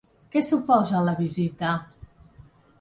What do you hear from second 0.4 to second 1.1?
suposa